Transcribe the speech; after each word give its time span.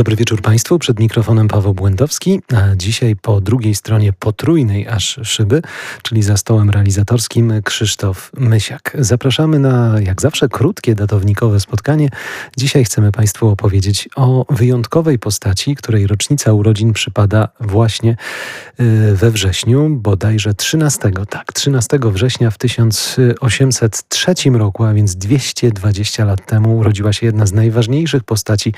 Dobry 0.00 0.16
wieczór 0.16 0.42
Państwu. 0.42 0.78
Przed 0.78 1.00
mikrofonem 1.00 1.48
Paweł 1.48 1.74
Błędowski, 1.74 2.40
a 2.54 2.76
dzisiaj 2.76 3.16
po 3.16 3.40
drugiej 3.40 3.74
stronie 3.74 4.12
potrójnej 4.12 4.88
aż 4.88 5.20
szyby, 5.22 5.62
czyli 6.02 6.22
za 6.22 6.36
stołem 6.36 6.70
realizatorskim 6.70 7.52
Krzysztof 7.64 8.30
Mysiak. 8.36 8.96
Zapraszamy 8.98 9.58
na, 9.58 10.00
jak 10.00 10.22
zawsze, 10.22 10.48
krótkie 10.48 10.94
datownikowe 10.94 11.60
spotkanie. 11.60 12.08
Dzisiaj 12.56 12.84
chcemy 12.84 13.12
Państwu 13.12 13.48
opowiedzieć 13.48 14.08
o 14.16 14.46
wyjątkowej 14.50 15.18
postaci, 15.18 15.76
której 15.76 16.06
rocznica 16.06 16.52
urodzin 16.52 16.92
przypada 16.92 17.48
właśnie 17.60 18.16
y, 18.80 19.14
we 19.14 19.30
wrześniu, 19.30 19.88
bodajże 19.90 20.54
13, 20.54 21.10
tak, 21.30 21.52
13 21.52 21.98
września 22.02 22.50
w 22.50 22.58
1803 22.58 24.34
roku, 24.52 24.84
a 24.84 24.94
więc 24.94 25.16
220 25.16 26.24
lat 26.24 26.46
temu 26.46 26.78
urodziła 26.78 27.12
się 27.12 27.26
jedna 27.26 27.46
z 27.46 27.52
najważniejszych 27.52 28.24
postaci 28.24 28.72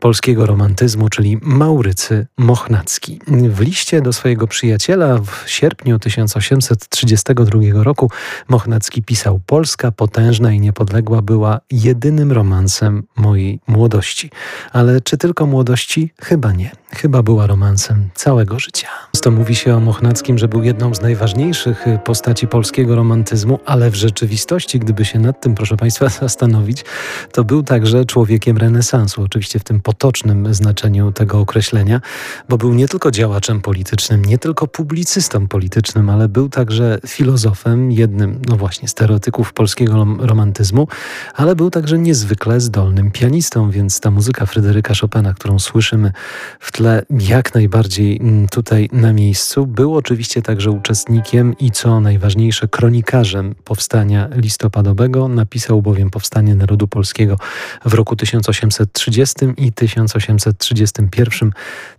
polskiego 0.00 0.46
romantyzmu, 0.46 1.08
czyli 1.08 1.38
Maurycy 1.42 2.26
Mochnacki. 2.38 3.20
W 3.26 3.60
liście 3.60 4.02
do 4.02 4.12
swojego 4.12 4.46
przyjaciela 4.46 5.18
w 5.18 5.50
sierpniu 5.50 5.98
1832 5.98 7.82
roku 7.82 8.10
Mochnacki 8.48 9.02
pisał: 9.02 9.40
Polska 9.46 9.92
potężna 9.92 10.52
i 10.52 10.60
niepodległa 10.60 11.22
była 11.22 11.60
jedynym 11.70 12.32
romansem 12.32 13.02
mojej 13.16 13.60
młodości. 13.66 14.30
Ale 14.72 15.00
czy 15.00 15.18
tylko 15.18 15.46
młodości? 15.46 16.12
Chyba 16.20 16.52
nie. 16.52 16.70
Chyba 16.90 17.22
była 17.22 17.46
romansem 17.46 18.08
całego 18.14 18.58
życia. 18.58 18.88
To 19.26 19.30
mówi 19.30 19.54
się 19.54 19.76
o 19.76 19.80
Mochnackim, 19.80 20.38
że 20.38 20.48
był 20.48 20.62
jedną 20.62 20.94
z 20.94 21.00
najważniejszych 21.00 21.84
postaci 22.04 22.46
polskiego 22.46 22.96
romantyzmu, 22.96 23.58
ale 23.64 23.90
w 23.90 23.94
rzeczywistości, 23.94 24.78
gdyby 24.78 25.04
się 25.04 25.18
nad 25.18 25.40
tym, 25.40 25.54
proszę 25.54 25.76
Państwa, 25.76 26.08
zastanowić, 26.20 26.84
to 27.32 27.44
był 27.44 27.62
także 27.62 28.04
człowiekiem 28.04 28.56
renesansu. 28.56 29.22
Oczywiście 29.22 29.58
w 29.58 29.64
tym 29.64 29.80
potocznym 29.80 30.54
znaczeniu 30.54 31.12
tego 31.12 31.40
określenia, 31.40 32.00
bo 32.48 32.58
był 32.58 32.74
nie 32.74 32.88
tylko 32.88 33.10
działaczem 33.10 33.60
politycznym, 33.60 34.24
nie 34.24 34.38
tylko 34.38 34.66
publicystą 34.66 35.48
politycznym, 35.48 36.10
ale 36.10 36.28
był 36.28 36.48
także 36.48 36.98
filozofem, 37.06 37.92
jednym, 37.92 38.42
no 38.48 38.56
właśnie, 38.56 38.88
stereotypów 38.88 39.52
polskiego 39.52 40.06
romantyzmu, 40.18 40.88
ale 41.34 41.56
był 41.56 41.70
także 41.70 41.98
niezwykle 41.98 42.60
zdolnym 42.60 43.10
pianistą, 43.10 43.70
więc 43.70 44.00
ta 44.00 44.10
muzyka 44.10 44.46
Fryderyka 44.46 44.94
Chopina, 45.00 45.34
którą 45.34 45.58
słyszymy 45.58 46.12
w 46.60 46.72
tle, 46.76 47.02
jak 47.10 47.54
najbardziej 47.54 48.16
mm, 48.20 48.48
tutaj 48.48 48.88
na 48.92 49.12
miejscu. 49.12 49.66
Był 49.66 49.96
oczywiście 49.96 50.42
także 50.42 50.70
uczestnikiem 50.70 51.54
i 51.58 51.70
co 51.70 52.00
najważniejsze, 52.00 52.68
kronikarzem 52.68 53.54
powstania 53.64 54.28
listopadowego. 54.32 55.28
Napisał 55.28 55.82
bowiem 55.82 56.10
powstanie 56.10 56.54
narodu 56.54 56.88
polskiego 56.88 57.38
w 57.84 57.94
roku 57.94 58.16
1830 58.16 59.34
i 59.56 59.72
1831. 59.72 61.52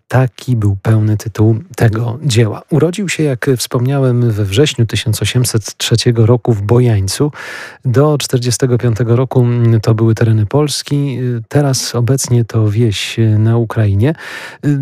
Taki 0.08 0.56
był 0.56 0.76
pełny 0.82 1.18
tytuł 1.18 1.56
tego 1.76 2.20
dzieła. 2.24 2.62
Urodził 2.72 3.10
się, 3.10 3.24
jak 3.24 3.50
wspomniałem, 3.58 4.32
we 4.32 4.46
wrześniu 4.46 4.86
1803 4.86 5.96
roku 6.16 6.54
w 6.54 6.62
Bojańcu. 6.62 7.32
Do 7.86 8.18
1945 8.18 8.98
roku 9.18 9.46
to 9.82 9.96
były 9.96 10.16
tereny 10.16 10.46
Polski, 10.46 11.20
teraz 11.48 11.96
obecnie 11.96 12.46
to 12.46 12.70
wieś 12.70 13.18
na 13.38 13.58
Ukrainie. 13.58 14.14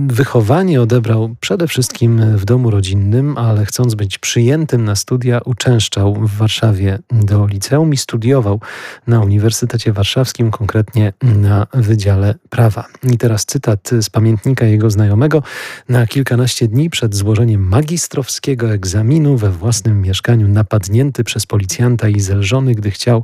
Wychowanie 0.07 0.81
odebrał 0.81 1.35
przede 1.39 1.67
wszystkim 1.67 2.37
w 2.37 2.45
domu 2.45 2.71
rodzinnym, 2.71 3.37
ale 3.37 3.65
chcąc 3.65 3.95
być 3.95 4.17
przyjętym 4.17 4.85
na 4.85 4.95
studia, 4.95 5.39
uczęszczał 5.45 6.13
w 6.13 6.37
Warszawie 6.37 6.99
do 7.11 7.47
liceum 7.47 7.93
i 7.93 7.97
studiował 7.97 8.59
na 9.07 9.19
Uniwersytecie 9.19 9.93
Warszawskim, 9.93 10.51
konkretnie 10.51 11.13
na 11.21 11.67
Wydziale 11.73 12.35
Prawa. 12.49 12.85
I 13.03 13.17
teraz 13.17 13.45
cytat 13.45 13.89
z 14.01 14.09
pamiętnika 14.09 14.65
jego 14.65 14.89
znajomego 14.89 15.14
znajomego 15.16 15.44
na 15.89 16.08
kilkanaście 16.08 16.67
dni 16.67 16.89
przed 16.89 17.16
złożeniem 17.16 17.67
magistrowskiego 17.67 18.71
egzaminu 18.71 19.38
we 19.38 19.49
własnym 19.49 20.02
mieszkaniu 20.02 20.47
napadnięty 20.47 21.23
przez 21.23 21.45
policjanta 21.45 22.09
i 22.09 22.20
zelżony, 22.20 22.76
gdy 22.76 22.92
chciał 22.92 23.23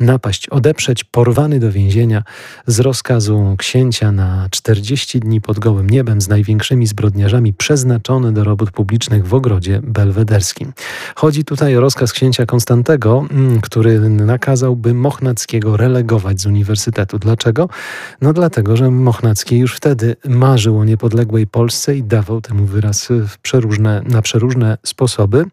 napaść, 0.00 0.48
odeprzeć, 0.48 1.04
porwany 1.04 1.60
do 1.60 1.72
więzienia 1.72 2.22
z 2.66 2.80
rozkazu 2.80 3.54
księcia 3.58 4.12
na 4.12 4.48
40 4.50 5.20
dni 5.20 5.40
pod 5.40 5.58
gołym 5.58 5.90
niebem 5.90 6.20
z 6.20 6.28
największymi 6.28 6.86
zbrodniarzami 6.86 7.54
przeznaczony 7.54 8.32
do 8.32 8.44
robót 8.44 8.70
publicznych 8.70 9.26
w 9.26 9.34
ogrodzie 9.34 9.80
belwederskim. 9.82 10.72
Chodzi 11.14 11.44
tutaj 11.44 11.76
o 11.76 11.80
rozkaz 11.80 12.12
księcia 12.12 12.46
Konstantego, 12.46 13.26
mm, 13.30 13.60
który 13.60 14.00
nakazałby 14.10 14.94
Mochnackiego 14.94 15.76
relegować 15.76 16.40
z 16.40 16.46
uniwersytetu. 16.46 17.18
Dlaczego? 17.18 17.68
No 18.20 18.32
dlatego, 18.32 18.76
że 18.76 18.90
Mochnacki 18.90 19.58
już 19.58 19.76
wtedy 19.76 20.16
marzył 20.28 20.78
o 20.78 20.84
niepodległości 20.84 21.31
niepodległej 21.32 21.46
Polsce 21.46 21.96
i 21.96 22.02
dawał 22.02 22.40
temu 22.40 22.64
wyraz 22.64 23.08
przeróżne, 23.42 24.02
na 24.04 24.22
przeróżne 24.22 24.78
sposoby. 24.82 25.44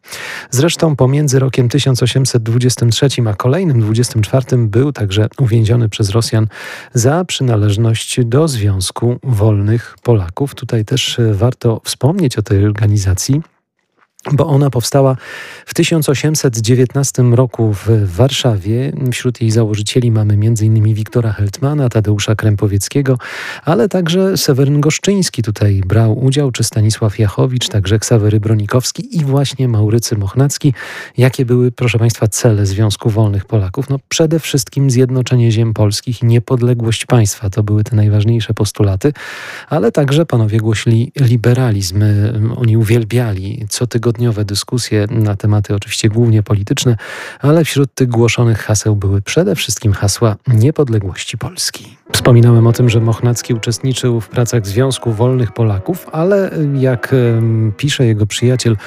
Zresztą 0.51 0.95
pomiędzy 0.95 1.39
rokiem 1.39 1.69
1823 1.69 3.07
a 3.27 3.33
kolejnym 3.33 3.81
24 3.81 4.57
był 4.57 4.91
także 4.91 5.27
uwięziony 5.37 5.89
przez 5.89 6.09
Rosjan 6.09 6.47
za 6.93 7.25
przynależność 7.25 8.25
do 8.25 8.47
Związku 8.47 9.19
Wolnych 9.23 9.95
Polaków. 10.03 10.55
Tutaj 10.55 10.85
też 10.85 11.17
warto 11.33 11.81
wspomnieć 11.83 12.37
o 12.37 12.41
tej 12.41 12.65
organizacji 12.65 13.41
bo 14.31 14.47
ona 14.47 14.69
powstała 14.69 15.15
w 15.65 15.73
1819 15.73 17.23
roku 17.23 17.73
w 17.73 17.87
Warszawie. 18.15 18.93
Wśród 19.11 19.41
jej 19.41 19.51
założycieli 19.51 20.11
mamy 20.11 20.33
m.in. 20.33 20.93
Wiktora 20.93 21.31
Heltmana, 21.31 21.89
Tadeusza 21.89 22.35
Krępowieckiego, 22.35 23.17
ale 23.63 23.89
także 23.89 24.37
Seweryn 24.37 24.81
Goszczyński 24.81 25.43
tutaj 25.43 25.81
brał 25.85 26.19
udział, 26.25 26.51
czy 26.51 26.63
Stanisław 26.63 27.19
Jachowicz, 27.19 27.69
także 27.69 27.99
Ksawery 27.99 28.39
Bronikowski 28.39 29.17
i 29.17 29.25
właśnie 29.25 29.67
Maurycy 29.67 30.17
Mochnacki. 30.17 30.73
Jakie 31.17 31.45
były, 31.45 31.71
proszę 31.71 31.99
Państwa, 31.99 32.27
cele 32.27 32.65
Związku 32.65 33.09
Wolnych 33.09 33.45
Polaków? 33.45 33.89
No 33.89 33.99
przede 34.09 34.39
wszystkim 34.39 34.91
zjednoczenie 34.91 35.51
ziem 35.51 35.73
polskich 35.73 36.23
i 36.23 36.25
niepodległość 36.25 37.05
państwa. 37.05 37.49
To 37.49 37.63
były 37.63 37.83
te 37.83 37.95
najważniejsze 37.95 38.53
postulaty, 38.53 39.13
ale 39.69 39.91
także 39.91 40.25
panowie 40.25 40.57
głosili 40.57 41.11
liberalizm. 41.19 42.03
Oni 42.55 42.77
uwielbiali 42.77 43.65
co 43.69 43.87
tygodnie 43.87 44.08
tygodniowe 44.09 44.45
dyskusje 44.45 45.07
na 45.11 45.35
tematy 45.35 45.75
oczywiście 45.75 46.09
głównie 46.09 46.43
polityczne, 46.43 46.97
ale 47.39 47.65
wśród 47.65 47.93
tych 47.93 48.07
głoszonych 48.07 48.59
haseł 48.59 48.95
były 48.95 49.21
przede 49.21 49.55
wszystkim 49.55 49.93
hasła 49.93 50.35
niepodległości 50.47 51.37
Polski. 51.37 51.97
Wspominałem 52.11 52.67
o 52.67 52.73
tym, 52.73 52.89
że 52.89 52.99
Mochnacki 52.99 53.53
uczestniczył 53.53 54.21
w 54.21 54.29
pracach 54.29 54.67
Związku 54.67 55.11
Wolnych 55.11 55.51
Polaków, 55.51 56.07
ale 56.11 56.51
jak 56.73 57.15
pisze 57.77 58.05
jego 58.05 58.25
przyjaciel 58.25 58.77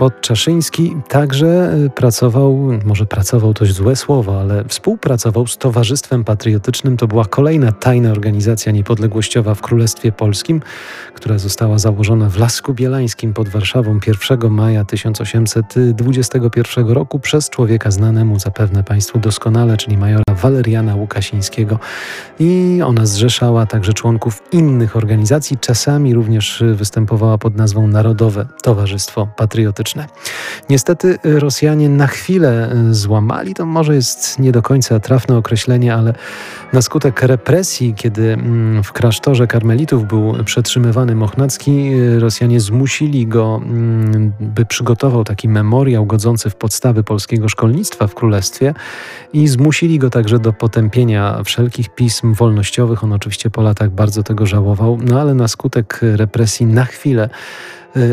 Podczaszyński 0.00 0.96
także 1.08 1.74
y, 1.86 1.90
pracował, 1.90 2.68
może 2.84 3.06
pracował 3.06 3.54
to 3.54 3.66
złe 3.66 3.96
słowo, 3.96 4.40
ale 4.40 4.64
współpracował 4.64 5.46
z 5.46 5.58
Towarzystwem 5.58 6.24
Patriotycznym. 6.24 6.96
To 6.96 7.06
była 7.06 7.24
kolejna 7.24 7.72
tajna 7.72 8.10
organizacja 8.10 8.72
niepodległościowa 8.72 9.54
w 9.54 9.60
Królestwie 9.60 10.12
Polskim, 10.12 10.62
która 11.14 11.38
została 11.38 11.78
założona 11.78 12.30
w 12.30 12.38
Lasku 12.38 12.74
Bielańskim 12.74 13.34
pod 13.34 13.48
Warszawą 13.48 13.98
1 14.30 14.50
maja 14.50 14.84
1821 14.84 16.88
roku 16.88 17.18
przez 17.18 17.50
człowieka 17.50 17.90
znanemu 17.90 18.38
zapewne 18.38 18.84
Państwu 18.84 19.18
doskonale, 19.18 19.76
czyli 19.76 19.98
majora 19.98 20.34
Waleriana 20.42 20.94
Łukasińskiego. 20.94 21.78
I 22.38 22.80
ona 22.84 23.06
zrzeszała 23.06 23.66
także 23.66 23.92
członków 23.92 24.42
innych 24.52 24.96
organizacji, 24.96 25.58
czasami 25.58 26.14
również 26.14 26.64
występowała 26.74 27.38
pod 27.38 27.56
nazwą 27.56 27.86
Narodowe 27.86 28.46
Towarzystwo 28.62 29.28
Patriotyczne. 29.36 29.89
Niestety 30.68 31.18
Rosjanie 31.24 31.88
na 31.88 32.06
chwilę 32.06 32.72
y, 32.90 32.94
złamali, 32.94 33.54
to 33.54 33.66
może 33.66 33.94
jest 33.94 34.38
nie 34.38 34.52
do 34.52 34.62
końca 34.62 35.00
trafne 35.00 35.36
określenie, 35.36 35.94
ale 35.94 36.14
na 36.72 36.82
skutek 36.82 37.22
represji, 37.22 37.94
kiedy 37.94 38.32
mm, 38.32 38.82
w 38.82 38.92
klasztorze 38.92 39.46
karmelitów 39.46 40.06
był 40.06 40.34
przetrzymywany 40.44 41.14
Mochnacki, 41.14 41.94
y, 41.94 42.20
Rosjanie 42.20 42.60
zmusili 42.60 43.26
go, 43.26 43.60
mm, 43.64 44.32
by 44.40 44.66
przygotował 44.66 45.24
taki 45.24 45.48
memoriał 45.48 46.06
godzący 46.06 46.50
w 46.50 46.56
podstawy 46.56 47.04
polskiego 47.04 47.48
szkolnictwa 47.48 48.06
w 48.06 48.14
królestwie 48.14 48.74
i 49.32 49.48
zmusili 49.48 49.98
go 49.98 50.10
także 50.10 50.38
do 50.38 50.52
potępienia 50.52 51.42
wszelkich 51.44 51.94
pism 51.94 52.34
wolnościowych. 52.34 53.04
On 53.04 53.12
oczywiście 53.12 53.50
po 53.50 53.62
latach 53.62 53.90
bardzo 53.90 54.22
tego 54.22 54.46
żałował, 54.46 54.98
no 55.04 55.20
ale 55.20 55.34
na 55.34 55.48
skutek 55.48 56.00
represji 56.02 56.66
na 56.66 56.84
chwilę 56.84 57.28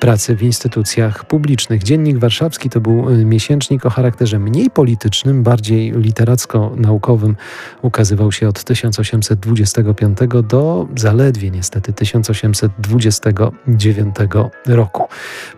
pracy 0.00 0.36
w 0.36 0.42
instytucjach 0.42 1.24
publicznych. 1.24 1.82
Dziennik 1.82 2.18
Warszawski 2.18 2.70
to 2.70 2.80
był 2.80 3.04
miesięcznik 3.24 3.86
o 3.86 3.90
charakterze 3.90 4.38
mniej 4.38 4.70
politycznym, 4.70 5.42
bardziej 5.42 5.92
literacko-naukowym. 5.92 7.36
Ukazywał 7.82 8.32
się 8.32 8.48
od 8.48 8.64
1825 8.64 10.18
do 10.42 10.88
zaledwie 10.96 11.50
niestety 11.50 11.69
1829 11.70 14.16
roku. 14.66 15.08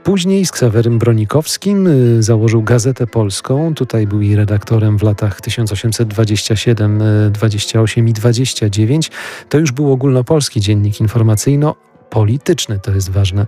Później 0.04 0.46
z 0.46 0.52
Ksawerym 0.52 0.98
Bronikowskim 0.98 1.86
y, 1.86 2.22
założył 2.22 2.62
Gazetę 2.62 3.06
Polską. 3.06 3.74
Tutaj 3.74 4.06
był 4.06 4.20
jej 4.20 4.36
redaktorem 4.36 4.98
w 4.98 5.02
latach 5.02 5.40
1827, 5.40 7.02
28 7.30 8.08
i 8.08 8.12
29. 8.12 9.10
To 9.48 9.58
już 9.58 9.72
był 9.72 9.92
ogólnopolski 9.92 10.60
dziennik 10.60 11.00
informacyjno-polityczny, 11.00 12.78
to 12.78 12.90
jest 12.90 13.10
ważne 13.10 13.46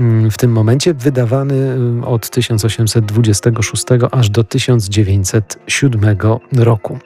mm, 0.00 0.30
w 0.30 0.38
tym 0.38 0.52
momencie, 0.52 0.94
wydawany 0.94 1.54
y, 2.02 2.06
od 2.06 2.30
1826 2.30 3.84
aż 4.10 4.30
do 4.30 4.44
1907 4.44 6.16
roku. 6.52 6.98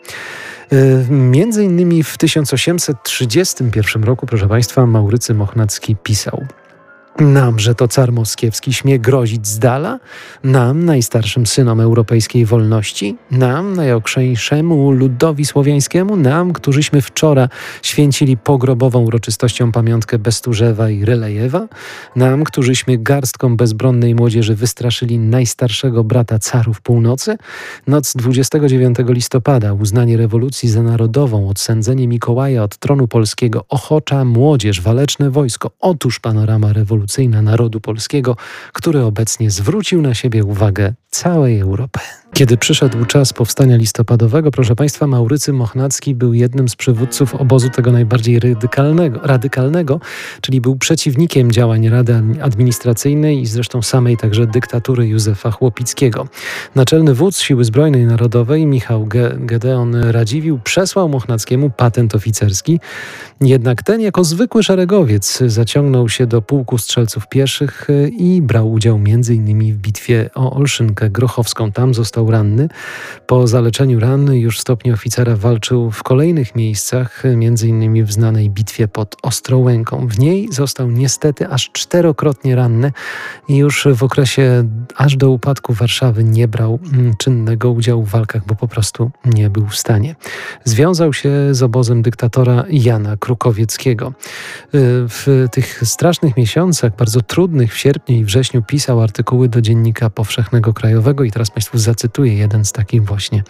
Y, 0.72 1.06
między 1.10 1.64
innymi 1.64 2.02
w 2.02 2.18
1831 2.18 4.04
roku, 4.04 4.26
proszę 4.26 4.48
Państwa, 4.48 4.86
Maurycy 4.86 5.34
Mochnacki 5.34 5.96
pisał. 5.96 6.46
Nam, 7.20 7.58
że 7.58 7.74
to 7.74 7.88
car 7.88 8.12
moskiewski 8.12 8.72
śmie 8.72 8.98
grozić 8.98 9.46
z 9.46 9.58
dala? 9.58 9.98
Nam, 10.44 10.84
najstarszym 10.84 11.46
synom 11.46 11.80
europejskiej 11.80 12.46
wolności? 12.46 13.16
Nam, 13.30 13.76
najokrzeńszemu 13.76 14.90
ludowi 14.90 15.44
słowiańskiemu? 15.44 16.16
Nam, 16.16 16.52
którzyśmy 16.52 17.02
wczoraj 17.02 17.48
święcili 17.82 18.36
pogrobową 18.36 19.00
uroczystością 19.00 19.72
pamiątkę 19.72 20.18
Besturzewa 20.18 20.90
i 20.90 21.04
Rylejewa? 21.04 21.68
Nam, 22.16 22.44
którzyśmy 22.44 22.98
garstką 22.98 23.56
bezbronnej 23.56 24.14
młodzieży 24.14 24.54
wystraszyli 24.54 25.18
najstarszego 25.18 26.04
brata 26.04 26.38
carów 26.38 26.80
północy? 26.80 27.36
Noc 27.86 28.12
29 28.16 28.98
listopada, 29.08 29.72
uznanie 29.72 30.16
rewolucji 30.16 30.68
za 30.68 30.82
narodową, 30.82 31.48
odsędzenie 31.48 32.08
Mikołaja 32.08 32.62
od 32.62 32.76
tronu 32.76 33.08
polskiego, 33.08 33.64
ochocza 33.68 34.24
młodzież, 34.24 34.80
waleczne 34.80 35.30
wojsko. 35.30 35.70
Otóż 35.80 36.20
panorama 36.20 36.72
rewolucji 36.72 37.03
rewolucyjna 37.04 37.42
narodu 37.42 37.80
polskiego, 37.80 38.36
który 38.72 39.02
obecnie 39.02 39.50
zwrócił 39.50 40.02
na 40.02 40.14
siebie 40.14 40.44
uwagę 40.44 40.94
całej 41.10 41.60
Europy. 41.60 42.00
Kiedy 42.34 42.56
przyszedł 42.56 43.04
czas 43.04 43.32
powstania 43.32 43.76
listopadowego, 43.76 44.50
proszę 44.50 44.76
Państwa, 44.76 45.06
Maurycy 45.06 45.52
Mochnacki 45.52 46.14
był 46.14 46.34
jednym 46.34 46.68
z 46.68 46.76
przywódców 46.76 47.34
obozu 47.34 47.70
tego 47.70 47.92
najbardziej 47.92 48.40
radykalnego, 48.40 49.20
radykalnego, 49.22 50.00
czyli 50.40 50.60
był 50.60 50.76
przeciwnikiem 50.76 51.52
działań 51.52 51.88
Rady 51.88 52.22
Administracyjnej 52.40 53.40
i 53.40 53.46
zresztą 53.46 53.82
samej 53.82 54.16
także 54.16 54.46
dyktatury 54.46 55.06
Józefa 55.06 55.50
Chłopickiego. 55.50 56.26
Naczelny 56.74 57.14
wódz 57.14 57.38
Siły 57.38 57.64
Zbrojnej 57.64 58.06
Narodowej 58.06 58.66
Michał 58.66 59.08
Gedeon 59.38 59.94
Radziwił 59.94 60.58
przesłał 60.64 61.08
Mochnackiemu 61.08 61.70
patent 61.70 62.14
oficerski, 62.14 62.80
jednak 63.40 63.82
ten 63.82 64.00
jako 64.00 64.24
zwykły 64.24 64.62
szeregowiec 64.62 65.38
zaciągnął 65.46 66.08
się 66.08 66.26
do 66.26 66.42
pułku 66.42 66.78
strzelców 66.78 67.28
pieszych 67.28 67.88
i 68.18 68.42
brał 68.42 68.72
udział 68.72 68.96
m.in. 68.96 69.74
w 69.74 69.76
bitwie 69.76 70.30
o 70.34 70.56
Olszynkę 70.56 71.10
Grochowską. 71.10 71.72
Tam 71.72 71.94
został 71.94 72.23
został 72.24 72.30
ranny. 72.30 72.68
Po 73.26 73.46
zaleczeniu 73.46 74.00
ran 74.00 74.34
już 74.34 74.58
w 74.58 74.60
stopniu 74.60 74.94
oficera 74.94 75.36
walczył 75.36 75.90
w 75.90 76.02
kolejnych 76.02 76.54
miejscach, 76.54 77.22
m.in. 77.24 78.04
w 78.04 78.12
znanej 78.12 78.50
bitwie 78.50 78.88
pod 78.88 79.16
Ostrołęką. 79.22 80.08
W 80.08 80.18
niej 80.18 80.48
został 80.52 80.90
niestety 80.90 81.48
aż 81.48 81.70
czterokrotnie 81.72 82.56
ranny 82.56 82.92
i 83.48 83.56
już 83.56 83.88
w 83.94 84.02
okresie 84.02 84.68
aż 84.96 85.16
do 85.16 85.30
upadku 85.30 85.72
Warszawy 85.72 86.24
nie 86.24 86.48
brał 86.48 86.78
mm, 86.92 87.14
czynnego 87.18 87.70
udziału 87.70 88.02
w 88.02 88.10
walkach, 88.10 88.46
bo 88.46 88.54
po 88.54 88.68
prostu 88.68 89.10
nie 89.24 89.50
był 89.50 89.66
w 89.66 89.76
stanie. 89.76 90.16
Związał 90.64 91.12
się 91.12 91.30
z 91.54 91.62
obozem 91.62 92.02
dyktatora 92.02 92.64
Jana 92.70 93.16
Krukowieckiego. 93.16 94.12
Y, 94.74 94.80
w 95.08 95.46
tych 95.52 95.82
strasznych 95.84 96.36
miesiącach, 96.36 96.96
bardzo 96.96 97.20
trudnych, 97.20 97.74
w 97.74 97.78
sierpniu 97.78 98.16
i 98.16 98.24
wrześniu 98.24 98.62
pisał 98.62 99.00
artykuły 99.00 99.48
do 99.48 99.60
Dziennika 99.60 100.10
Powszechnego 100.10 100.72
Krajowego 100.72 101.24
i 101.24 101.30
teraz 101.30 101.50
Państwu 101.50 101.78
zacytuję 101.78 102.13
cytuję 102.14 102.34
jeden 102.34 102.64
z 102.64 102.72
takich 102.72 103.04
właśnie 103.04 103.42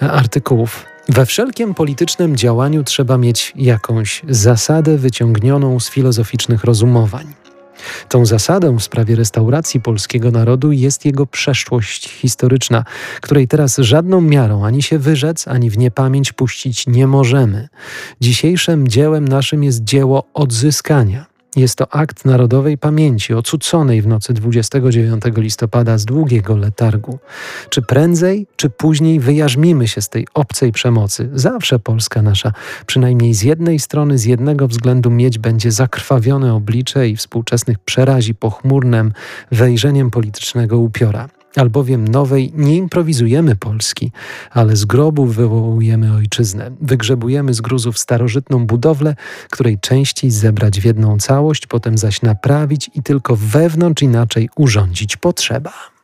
artykułów. 0.00 0.84
We 1.08 1.26
wszelkim 1.26 1.74
politycznym 1.74 2.36
działaniu 2.36 2.84
trzeba 2.84 3.18
mieć 3.18 3.52
jakąś 3.56 4.22
zasadę 4.28 4.98
wyciągnioną 4.98 5.80
z 5.80 5.90
filozoficznych 5.90 6.64
rozumowań. 6.64 7.26
Tą 8.08 8.26
zasadą 8.26 8.78
w 8.78 8.82
sprawie 8.82 9.16
restauracji 9.16 9.80
polskiego 9.80 10.30
narodu 10.30 10.72
jest 10.72 11.04
jego 11.04 11.26
przeszłość 11.26 12.08
historyczna, 12.08 12.84
której 13.20 13.48
teraz 13.48 13.76
żadną 13.76 14.20
miarą 14.20 14.64
ani 14.64 14.82
się 14.82 14.98
wyrzec, 14.98 15.48
ani 15.48 15.70
w 15.70 15.78
niepamięć 15.78 16.32
puścić 16.32 16.86
nie 16.86 17.06
możemy. 17.06 17.68
Dzisiejszym 18.20 18.88
dziełem 18.88 19.28
naszym 19.28 19.64
jest 19.64 19.84
dzieło 19.84 20.24
odzyskania 20.34 21.27
jest 21.58 21.76
to 21.76 21.94
akt 21.94 22.24
narodowej 22.24 22.78
pamięci 22.78 23.34
ocuconej 23.34 24.02
w 24.02 24.06
nocy 24.06 24.32
29 24.32 25.22
listopada 25.36 25.98
z 25.98 26.04
długiego 26.04 26.56
letargu. 26.56 27.18
Czy 27.70 27.82
prędzej, 27.82 28.46
czy 28.56 28.70
później 28.70 29.20
wyjarzmimy 29.20 29.88
się 29.88 30.00
z 30.02 30.08
tej 30.08 30.26
obcej 30.34 30.72
przemocy? 30.72 31.30
Zawsze 31.34 31.78
Polska 31.78 32.22
nasza, 32.22 32.52
przynajmniej 32.86 33.34
z 33.34 33.42
jednej 33.42 33.78
strony, 33.78 34.18
z 34.18 34.24
jednego 34.24 34.68
względu 34.68 35.10
mieć 35.10 35.38
będzie 35.38 35.72
zakrwawione 35.72 36.54
oblicze 36.54 37.08
i 37.08 37.16
współczesnych 37.16 37.78
przerazi 37.78 38.34
pochmurnem 38.34 39.12
wejrzeniem 39.52 40.10
politycznego 40.10 40.78
upiora 40.78 41.37
albowiem 41.56 42.08
nowej 42.08 42.52
nie 42.54 42.76
improwizujemy 42.76 43.56
Polski, 43.56 44.12
ale 44.50 44.76
z 44.76 44.84
grobu 44.84 45.26
wywołujemy 45.26 46.14
ojczyznę. 46.14 46.70
Wygrzebujemy 46.80 47.54
z 47.54 47.60
gruzów 47.60 47.98
starożytną 47.98 48.66
budowlę, 48.66 49.16
której 49.50 49.78
części 49.78 50.30
zebrać 50.30 50.80
w 50.80 50.84
jedną 50.84 51.18
całość, 51.18 51.66
potem 51.66 51.98
zaś 51.98 52.22
naprawić 52.22 52.90
i 52.94 53.02
tylko 53.02 53.36
wewnątrz 53.36 54.02
inaczej 54.02 54.48
urządzić 54.56 55.16
potrzeba. 55.16 55.97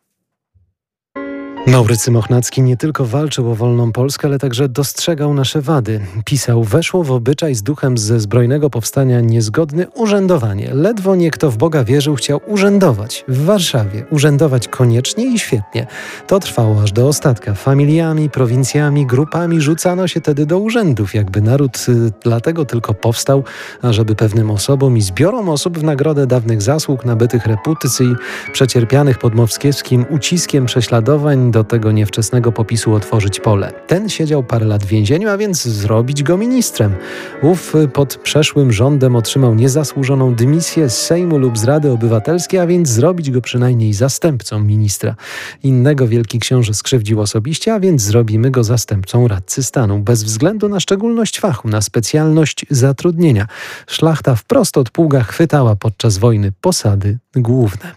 Maurycy 1.67 2.11
Mochnacki 2.11 2.63
nie 2.63 2.77
tylko 2.77 3.05
walczył 3.05 3.51
o 3.51 3.55
wolną 3.55 3.93
Polskę, 3.93 4.29
ale 4.29 4.39
także 4.39 4.69
dostrzegał 4.69 5.35
nasze 5.35 5.61
wady. 5.61 6.01
Pisał, 6.25 6.65
weszło 6.65 7.05
w 7.05 7.11
obyczaj 7.11 7.55
z 7.55 7.63
duchem 7.63 7.99
ze 7.99 8.21
zbrojnego 8.21 8.71
powstania 8.71 9.21
niezgodny 9.21 9.87
urzędowanie. 9.95 10.75
Ledwo 10.75 11.17
nie 11.17 11.31
kto 11.31 11.51
w 11.51 11.57
Boga 11.57 11.85
wierzył, 11.85 12.15
chciał 12.15 12.41
urzędować. 12.47 13.25
W 13.29 13.45
Warszawie 13.45 14.05
urzędować 14.11 14.69
koniecznie 14.69 15.35
i 15.35 15.39
świetnie. 15.39 15.87
To 16.27 16.41
trwało 16.41 16.83
aż 16.83 16.93
do 16.93 17.09
ostatka. 17.09 17.55
Familiami, 17.55 18.31
prowincjami, 18.31 19.07
grupami 19.07 19.61
rzucano 19.61 20.09
się 20.09 20.21
tedy 20.21 20.47
do 20.47 20.59
urzędów, 20.59 21.15
jakby 21.15 21.41
naród 21.41 21.87
y, 21.89 22.13
dlatego 22.23 22.65
tylko 22.65 22.95
powstał, 22.95 23.45
ażeby 23.83 24.15
pewnym 24.15 24.51
osobom 24.51 24.97
i 24.97 25.03
zbiorom 25.03 25.49
osób 25.49 25.79
w 25.79 25.85
nagrodę 25.85 26.27
dawnych 26.27 26.63
zasług, 26.63 27.05
nabytych 27.05 27.47
reputycji, 27.47 28.15
przecierpianych 28.53 29.19
pod 29.19 29.35
moskiewskim 29.35 30.07
uciskiem 30.11 30.67
prześladowań, 30.67 31.54
do 31.55 31.65
tego 31.65 31.93
niewczesnego 31.93 32.53
popisu 32.53 32.95
otworzyć 32.95 33.41
pole. 33.41 33.73
Ten 33.87 34.09
siedział 34.09 34.43
parę 34.43 34.67
lat 34.67 34.85
w 34.85 34.87
więzieniu, 34.87 35.29
a 35.29 35.37
więc 35.37 35.65
zrobić 35.65 36.23
go 36.23 36.37
ministrem. 36.37 36.95
Ów 37.43 37.75
pod 37.93 38.17
przeszłym 38.17 38.73
rządem 38.73 39.17
otrzymał 39.17 39.55
niezasłużoną 39.55 40.35
dymisję 40.35 40.91
z 40.91 41.03
Sejmu 41.03 41.39
lub 41.39 41.59
z 41.59 41.65
Rady 41.65 41.91
Obywatelskiej, 41.91 42.61
a 42.61 42.67
więc 42.67 42.89
zrobić 42.89 43.31
go 43.31 43.41
przynajmniej 43.41 43.93
zastępcą 43.93 44.61
ministra. 44.61 45.15
Innego 45.63 46.09
wielki 46.09 46.39
książę 46.39 46.75
skrzywdził 46.75 47.21
osobiście, 47.21 47.75
a 47.75 47.81
więc 47.81 48.03
zrobimy 48.03 48.51
go 48.51 48.65
zastępcą 48.65 49.29
radcy 49.29 49.63
stanu, 49.63 49.99
bez 49.99 50.25
względu 50.25 50.69
na 50.69 50.81
szczególność 50.81 51.41
fachu, 51.41 51.69
na 51.69 51.81
specjalność 51.81 52.67
zatrudnienia. 52.71 53.47
Szlachta 53.87 54.35
wprost 54.35 54.79
od 54.79 54.91
pługa 54.91 55.23
chwytała 55.23 55.77
podczas 55.77 56.19
wojny 56.19 56.53
posady 56.61 57.19
główne. 57.37 57.95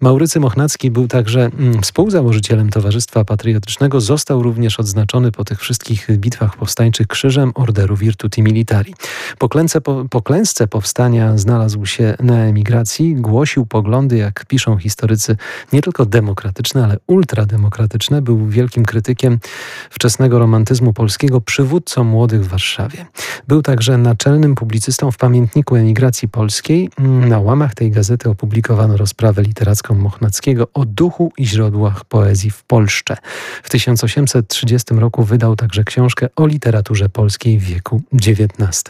Maurycy 0.00 0.40
Mochnacki 0.40 0.90
był 0.90 1.08
także 1.08 1.50
mm, 1.58 1.82
współzałożycielem 1.82 2.70
Towarzystwa 2.70 2.85
Towarzystwa 2.86 3.24
Patriotycznego 3.24 4.00
został 4.00 4.42
również 4.42 4.80
odznaczony 4.80 5.32
po 5.32 5.44
tych 5.44 5.60
wszystkich 5.60 6.18
bitwach 6.18 6.56
powstańczych 6.56 7.06
krzyżem 7.06 7.52
Orderu 7.54 7.96
Virtuti 7.96 8.42
Militari. 8.42 8.94
Po 9.38 9.48
klęsce, 9.48 9.80
po, 9.80 10.04
po 10.10 10.22
klęsce 10.22 10.68
powstania 10.68 11.38
znalazł 11.38 11.86
się 11.86 12.14
na 12.20 12.34
emigracji, 12.38 13.14
głosił 13.14 13.66
poglądy, 13.66 14.16
jak 14.16 14.44
piszą 14.46 14.78
historycy, 14.78 15.36
nie 15.72 15.82
tylko 15.82 16.06
demokratyczne, 16.06 16.84
ale 16.84 16.96
ultrademokratyczne. 17.06 18.22
Był 18.22 18.46
wielkim 18.46 18.84
krytykiem 18.84 19.38
wczesnego 19.90 20.38
romantyzmu 20.38 20.92
polskiego, 20.92 21.40
przywódcą 21.40 22.04
młodych 22.04 22.44
w 22.44 22.48
Warszawie. 22.48 23.06
Był 23.48 23.62
także 23.62 23.98
naczelnym 23.98 24.54
publicystą 24.54 25.10
w 25.10 25.16
pamiętniku 25.16 25.76
emigracji 25.76 26.28
polskiej. 26.28 26.90
Na 27.28 27.40
łamach 27.40 27.74
tej 27.74 27.90
gazety 27.90 28.30
opublikowano 28.30 28.96
rozprawę 28.96 29.42
literacką 29.42 29.94
Mochnackiego 29.94 30.68
o 30.74 30.84
duchu 30.84 31.32
i 31.38 31.46
źródłach 31.46 32.04
poezji 32.04 32.50
w 32.50 32.62
Polsce. 32.62 32.75
W 33.62 33.70
1830 33.70 34.94
roku 34.94 35.24
wydał 35.24 35.56
także 35.56 35.84
książkę 35.84 36.28
o 36.36 36.46
literaturze 36.46 37.08
polskiej 37.08 37.58
w 37.58 37.62
wieku 37.62 38.02
XIX. 38.12 38.84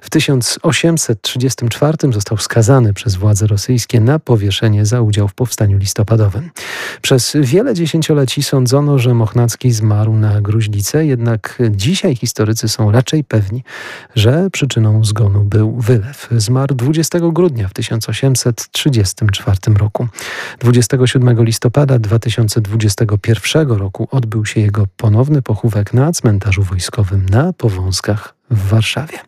W 0.00 0.10
1834 0.10 2.12
został 2.12 2.38
skazany 2.38 2.92
przez 2.92 3.16
władze 3.16 3.46
rosyjskie 3.46 4.00
na 4.00 4.18
powieszenie 4.18 4.86
za 4.86 5.00
udział 5.00 5.28
w 5.28 5.34
powstaniu 5.34 5.78
listopadowym. 5.78 6.50
Przez 7.02 7.36
wiele 7.40 7.74
dziesięcioleci 7.74 8.42
sądzono, 8.42 8.98
że 8.98 9.14
Mochnacki 9.14 9.72
zmarł 9.72 10.12
na 10.12 10.40
gruźlicę, 10.40 11.06
jednak 11.06 11.62
dzisiaj 11.70 12.16
historycy 12.16 12.68
są 12.68 12.90
raczej 12.90 13.24
pewni, 13.24 13.64
że 14.14 14.50
przyczyną 14.50 15.04
zgonu 15.04 15.44
był 15.44 15.76
wylew. 15.76 16.28
Zmarł 16.36 16.74
20 16.74 17.18
grudnia 17.32 17.68
w 17.68 17.72
1834 17.72 19.58
roku. 19.76 20.08
27 20.60 21.44
listopada 21.44 21.98
2021 23.18 23.78
roku 23.78 24.08
odbył 24.10 24.46
się 24.46 24.60
jego 24.60 24.86
ponowny 24.96 25.42
pochówek 25.42 25.94
na 25.94 26.12
cmentarzu 26.12 26.62
wojskowym 26.62 27.26
na 27.28 27.52
Powązkach 27.52 28.34
w 28.50 28.68
Warszawie. 28.68 29.18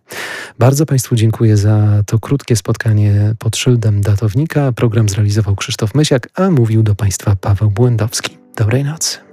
Bardzo 0.59 0.87
Państwu 0.87 1.17
dziękuję 1.17 1.57
za 1.57 2.03
to 2.07 2.19
krótkie 2.19 2.57
spotkanie 2.57 3.35
pod 3.39 3.57
szyldem 3.57 4.01
datownika. 4.01 4.73
Program 4.73 5.09
zrealizował 5.09 5.57
Krzysztof 5.57 5.95
Mysiak, 5.95 6.29
a 6.35 6.51
mówił 6.51 6.83
do 6.83 6.95
Państwa 6.95 7.37
Paweł 7.37 7.71
Błędowski. 7.71 8.39
Dobrej 8.57 8.85
nocy. 8.85 9.30